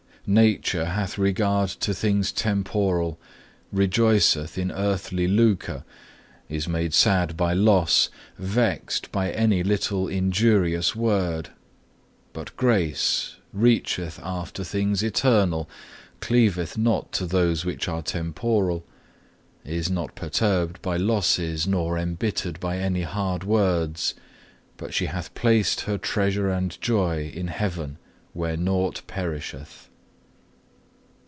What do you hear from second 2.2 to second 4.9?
temporal, rejoiceth in